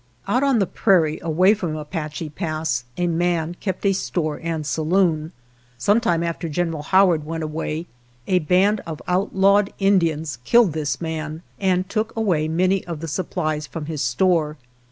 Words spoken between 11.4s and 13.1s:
and took away many of the